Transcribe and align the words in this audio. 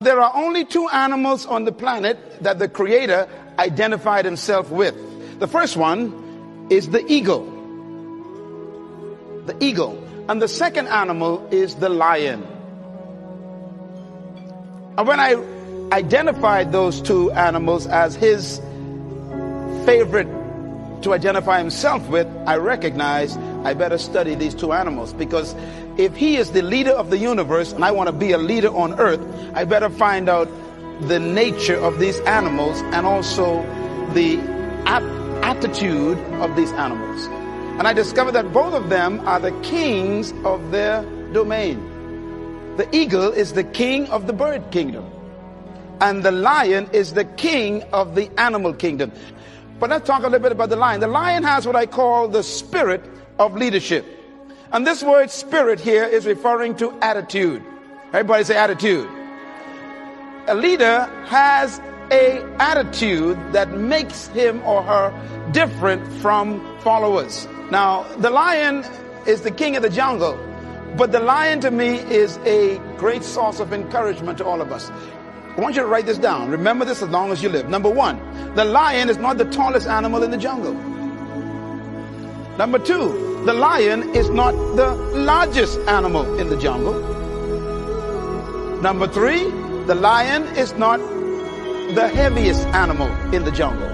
There 0.00 0.20
are 0.20 0.30
only 0.36 0.66
two 0.66 0.86
animals 0.90 1.46
on 1.46 1.64
the 1.64 1.72
planet 1.72 2.18
that 2.42 2.58
the 2.58 2.68
Creator 2.68 3.26
identified 3.58 4.26
himself 4.26 4.70
with. 4.70 4.94
The 5.40 5.46
first 5.46 5.74
one 5.78 6.66
is 6.68 6.90
the 6.90 7.02
eagle. 7.10 7.46
The 9.46 9.56
eagle. 9.58 9.96
And 10.28 10.42
the 10.42 10.48
second 10.48 10.88
animal 10.88 11.48
is 11.50 11.76
the 11.76 11.88
lion. 11.88 12.46
And 14.98 15.08
when 15.08 15.18
I 15.18 15.42
identified 15.92 16.72
those 16.72 17.00
two 17.00 17.32
animals 17.32 17.86
as 17.86 18.14
his 18.14 18.58
favorite 19.86 20.28
to 21.04 21.14
identify 21.14 21.56
himself 21.56 22.06
with, 22.08 22.26
I 22.46 22.56
recognized 22.56 23.40
I 23.66 23.74
better 23.74 23.98
study 23.98 24.36
these 24.36 24.54
two 24.54 24.72
animals 24.72 25.12
because 25.12 25.56
if 25.96 26.14
he 26.14 26.36
is 26.36 26.52
the 26.52 26.62
leader 26.62 26.92
of 26.92 27.10
the 27.10 27.18
universe 27.18 27.72
and 27.72 27.84
I 27.84 27.90
want 27.90 28.06
to 28.06 28.12
be 28.12 28.30
a 28.30 28.38
leader 28.38 28.68
on 28.68 28.94
earth, 29.00 29.20
I 29.54 29.64
better 29.64 29.90
find 29.90 30.28
out 30.28 30.48
the 31.00 31.18
nature 31.18 31.74
of 31.74 31.98
these 31.98 32.20
animals 32.20 32.80
and 32.94 33.04
also 33.04 33.62
the 34.14 34.38
attitude 34.86 36.16
of 36.40 36.54
these 36.54 36.70
animals. 36.74 37.26
And 37.80 37.88
I 37.88 37.92
discovered 37.92 38.32
that 38.32 38.52
both 38.52 38.72
of 38.72 38.88
them 38.88 39.18
are 39.26 39.40
the 39.40 39.50
kings 39.62 40.32
of 40.44 40.70
their 40.70 41.02
domain. 41.32 42.76
The 42.76 42.88
eagle 42.94 43.32
is 43.32 43.54
the 43.54 43.64
king 43.64 44.06
of 44.10 44.28
the 44.28 44.32
bird 44.32 44.70
kingdom. 44.70 45.10
And 46.00 46.22
the 46.22 46.30
lion 46.30 46.88
is 46.92 47.14
the 47.14 47.24
king 47.24 47.82
of 47.92 48.14
the 48.14 48.30
animal 48.38 48.74
kingdom. 48.74 49.10
But 49.80 49.90
let's 49.90 50.06
talk 50.06 50.20
a 50.20 50.28
little 50.28 50.38
bit 50.38 50.52
about 50.52 50.68
the 50.68 50.76
lion. 50.76 51.00
The 51.00 51.08
lion 51.08 51.42
has 51.42 51.66
what 51.66 51.74
I 51.74 51.86
call 51.86 52.28
the 52.28 52.44
spirit 52.44 53.02
of 53.38 53.54
leadership. 53.54 54.04
And 54.72 54.86
this 54.86 55.02
word 55.02 55.30
spirit 55.30 55.80
here 55.80 56.04
is 56.04 56.26
referring 56.26 56.76
to 56.76 56.92
attitude. 57.00 57.62
Everybody 58.08 58.44
say 58.44 58.56
attitude. 58.56 59.08
A 60.48 60.54
leader 60.54 61.04
has 61.26 61.80
a 62.10 62.42
attitude 62.60 63.36
that 63.52 63.70
makes 63.72 64.28
him 64.28 64.62
or 64.62 64.82
her 64.82 65.12
different 65.52 66.06
from 66.20 66.60
followers. 66.80 67.48
Now, 67.70 68.04
the 68.18 68.30
lion 68.30 68.84
is 69.26 69.42
the 69.42 69.50
king 69.50 69.76
of 69.76 69.82
the 69.82 69.90
jungle, 69.90 70.38
but 70.96 71.10
the 71.10 71.20
lion 71.20 71.60
to 71.60 71.70
me 71.70 71.96
is 71.98 72.38
a 72.44 72.78
great 72.96 73.24
source 73.24 73.58
of 73.58 73.72
encouragement 73.72 74.38
to 74.38 74.44
all 74.44 74.60
of 74.60 74.70
us. 74.70 74.90
I 75.56 75.60
want 75.60 75.74
you 75.74 75.82
to 75.82 75.88
write 75.88 76.06
this 76.06 76.18
down. 76.18 76.50
Remember 76.50 76.84
this 76.84 77.02
as 77.02 77.08
long 77.08 77.32
as 77.32 77.42
you 77.42 77.48
live. 77.48 77.68
Number 77.68 77.90
one, 77.90 78.20
the 78.54 78.64
lion 78.64 79.08
is 79.08 79.16
not 79.16 79.38
the 79.38 79.46
tallest 79.46 79.88
animal 79.88 80.22
in 80.22 80.30
the 80.30 80.36
jungle. 80.36 80.74
Number 82.56 82.78
two, 82.78 83.25
the 83.46 83.54
lion 83.54 84.12
is 84.12 84.28
not 84.28 84.50
the 84.74 84.92
largest 85.14 85.78
animal 85.86 86.40
in 86.40 86.48
the 86.48 86.56
jungle. 86.56 87.00
Number 88.82 89.06
three, 89.06 89.44
the 89.86 89.94
lion 89.94 90.42
is 90.56 90.72
not 90.72 90.98
the 90.98 92.08
heaviest 92.12 92.66
animal 92.68 93.06
in 93.32 93.44
the 93.44 93.52
jungle. 93.52 93.88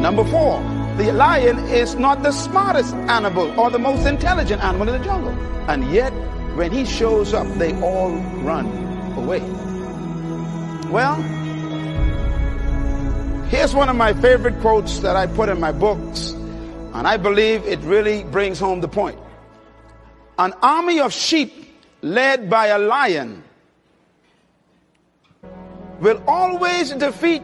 Number 0.00 0.24
four, 0.24 0.62
the 0.96 1.12
lion 1.12 1.58
is 1.68 1.96
not 1.96 2.22
the 2.22 2.32
smartest 2.32 2.94
animal 2.94 3.60
or 3.60 3.70
the 3.70 3.78
most 3.78 4.06
intelligent 4.06 4.64
animal 4.64 4.88
in 4.88 4.98
the 4.98 5.04
jungle. 5.04 5.32
And 5.68 5.92
yet, 5.92 6.14
when 6.56 6.72
he 6.72 6.86
shows 6.86 7.34
up, 7.34 7.46
they 7.58 7.78
all 7.82 8.10
run 8.40 8.66
away. 9.18 9.40
Well, 10.90 11.16
here's 13.50 13.74
one 13.74 13.90
of 13.90 13.96
my 13.96 14.14
favorite 14.14 14.58
quotes 14.60 15.00
that 15.00 15.14
I 15.14 15.26
put 15.26 15.50
in 15.50 15.60
my 15.60 15.72
books, 15.72 16.34
and 16.98 17.06
I 17.06 17.16
believe 17.16 17.64
it 17.64 17.78
really 17.82 18.24
brings 18.24 18.58
home 18.58 18.80
the 18.80 18.88
point. 18.88 19.20
An 20.36 20.52
army 20.62 20.98
of 20.98 21.12
sheep 21.12 21.78
led 22.02 22.50
by 22.50 22.66
a 22.66 22.78
lion 22.78 23.44
will 26.00 26.20
always 26.26 26.90
defeat 26.90 27.42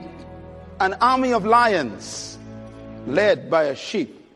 an 0.81 0.95
army 0.95 1.33
of 1.33 1.47
lions 1.47 2.37
led 3.07 3.49
by 3.49 3.65
a 3.67 3.77
sheep? 3.77 4.29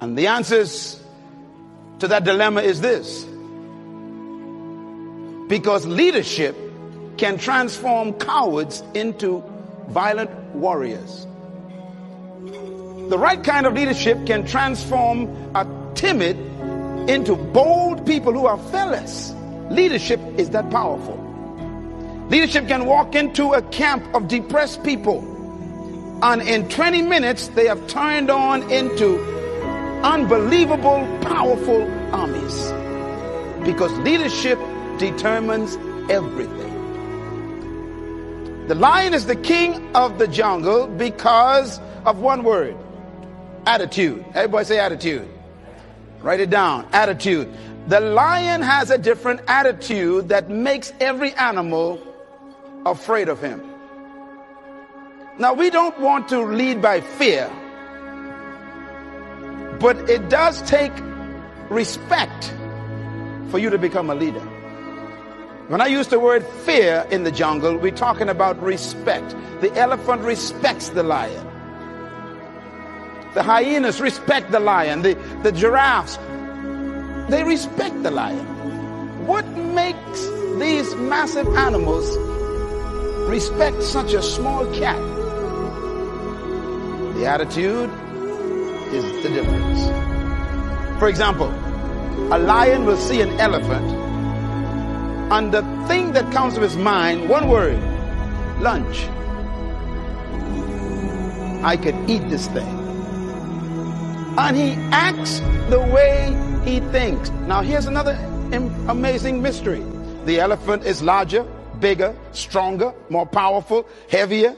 And 0.00 0.18
the 0.18 0.26
answers 0.26 1.00
to 2.00 2.08
that 2.08 2.24
dilemma 2.24 2.62
is 2.62 2.80
this. 2.80 3.24
Because 5.46 5.86
leadership 5.86 6.56
can 7.18 7.38
transform 7.38 8.14
cowards 8.14 8.82
into 8.94 9.44
violent 9.86 10.30
warriors. 10.56 11.28
The 13.08 13.18
right 13.18 13.42
kind 13.42 13.66
of 13.66 13.74
leadership 13.74 14.26
can 14.26 14.46
transform 14.46 15.28
a 15.54 15.66
timid 15.94 16.36
into 17.08 17.36
bold 17.36 18.06
people 18.06 18.32
who 18.32 18.46
are 18.46 18.58
fearless. 18.70 19.34
Leadership 19.70 20.20
is 20.36 20.50
that 20.50 20.70
powerful. 20.70 21.16
Leadership 22.28 22.68
can 22.68 22.84
walk 22.86 23.14
into 23.14 23.52
a 23.52 23.62
camp 23.62 24.04
of 24.14 24.28
depressed 24.28 24.84
people 24.84 25.36
and 26.20 26.42
in 26.42 26.68
20 26.68 27.02
minutes, 27.02 27.46
they 27.48 27.66
have 27.66 27.86
turned 27.86 28.28
on 28.28 28.68
into 28.72 29.20
unbelievable, 30.02 31.06
powerful 31.20 31.82
armies. 32.12 32.72
Because 33.64 33.92
leadership 34.00 34.58
determines 34.98 35.76
everything. 36.10 36.74
The 38.66 38.74
lion 38.74 39.14
is 39.14 39.26
the 39.26 39.36
king 39.36 39.94
of 39.94 40.18
the 40.18 40.26
jungle 40.26 40.88
because 40.88 41.78
of 42.04 42.18
one 42.18 42.42
word 42.42 42.76
attitude. 43.68 44.24
Everybody 44.34 44.64
say 44.64 44.78
attitude. 44.80 45.28
Write 46.22 46.40
it 46.40 46.50
down. 46.50 46.88
Attitude. 46.92 47.48
The 47.86 48.00
lion 48.00 48.62
has 48.62 48.90
a 48.90 48.98
different 48.98 49.42
attitude 49.46 50.30
that 50.30 50.48
makes 50.48 50.92
every 51.00 51.34
animal 51.34 52.00
afraid 52.86 53.28
of 53.28 53.40
him. 53.40 53.62
Now, 55.38 55.52
we 55.52 55.70
don't 55.70 55.98
want 56.00 56.28
to 56.30 56.40
lead 56.40 56.82
by 56.82 57.00
fear, 57.00 57.48
but 59.78 59.96
it 60.10 60.28
does 60.28 60.62
take 60.62 60.92
respect 61.68 62.52
for 63.50 63.58
you 63.58 63.70
to 63.70 63.78
become 63.78 64.10
a 64.10 64.14
leader. 64.14 64.44
When 65.68 65.80
I 65.80 65.86
use 65.86 66.08
the 66.08 66.18
word 66.18 66.44
fear 66.64 67.06
in 67.10 67.22
the 67.22 67.30
jungle, 67.30 67.76
we're 67.76 67.92
talking 67.92 68.30
about 68.30 68.60
respect. 68.62 69.36
The 69.60 69.72
elephant 69.74 70.22
respects 70.22 70.88
the 70.88 71.02
lion. 71.02 71.57
The 73.38 73.44
hyenas 73.44 74.00
respect 74.00 74.50
the 74.50 74.58
lion. 74.58 75.02
The, 75.02 75.14
the 75.44 75.52
giraffes, 75.52 76.16
they 77.30 77.44
respect 77.44 78.02
the 78.02 78.10
lion. 78.10 78.44
What 79.28 79.46
makes 79.46 80.26
these 80.58 80.96
massive 80.96 81.46
animals 81.54 82.16
respect 83.30 83.80
such 83.84 84.12
a 84.12 84.24
small 84.24 84.66
cat? 84.74 84.98
The 87.14 87.26
attitude 87.26 87.90
is 88.92 89.04
the 89.22 89.28
difference. 89.28 89.86
For 90.98 91.08
example, 91.08 91.50
a 92.34 92.38
lion 92.40 92.86
will 92.86 92.96
see 92.96 93.20
an 93.20 93.38
elephant, 93.38 93.86
and 95.30 95.54
the 95.54 95.62
thing 95.86 96.10
that 96.14 96.32
comes 96.32 96.54
to 96.54 96.60
his 96.60 96.76
mind, 96.76 97.28
one 97.28 97.48
word, 97.48 97.78
lunch. 98.58 99.06
I 101.62 101.76
could 101.80 101.94
eat 102.10 102.28
this 102.28 102.48
thing. 102.48 102.77
And 104.38 104.56
he 104.56 104.74
acts 104.92 105.40
the 105.68 105.80
way 105.80 106.32
he 106.64 106.78
thinks. 106.92 107.30
Now, 107.48 107.60
here's 107.60 107.86
another 107.86 108.14
amazing 108.86 109.42
mystery 109.42 109.84
the 110.26 110.38
elephant 110.38 110.84
is 110.84 111.02
larger, 111.02 111.42
bigger, 111.80 112.16
stronger, 112.30 112.94
more 113.10 113.26
powerful, 113.26 113.88
heavier, 114.08 114.54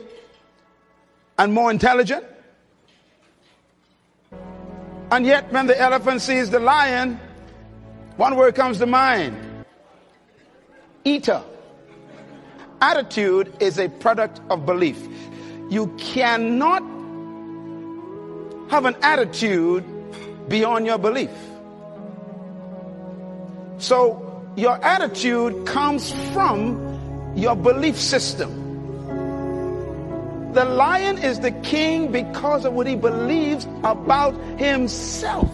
and 1.38 1.54
more 1.54 1.70
intelligent. 1.70 2.26
And 5.10 5.24
yet, 5.24 5.50
when 5.50 5.66
the 5.66 5.80
elephant 5.80 6.20
sees 6.20 6.50
the 6.50 6.60
lion, 6.60 7.18
one 8.16 8.36
word 8.36 8.54
comes 8.54 8.76
to 8.78 8.86
mind 8.86 9.64
eater. 11.04 11.42
Attitude 12.82 13.50
is 13.60 13.78
a 13.78 13.88
product 13.88 14.42
of 14.50 14.66
belief. 14.66 15.08
You 15.70 15.86
cannot 15.96 16.99
have 18.70 18.84
an 18.84 18.96
attitude 19.02 19.84
beyond 20.48 20.86
your 20.86 20.96
belief. 20.96 21.30
So, 23.78 24.26
your 24.56 24.82
attitude 24.84 25.66
comes 25.66 26.12
from 26.32 27.34
your 27.36 27.56
belief 27.56 27.96
system. 27.96 28.58
The 30.52 30.64
lion 30.64 31.18
is 31.18 31.40
the 31.40 31.50
king 31.50 32.12
because 32.12 32.64
of 32.64 32.72
what 32.72 32.86
he 32.86 32.94
believes 32.94 33.66
about 33.82 34.34
himself. 34.58 35.50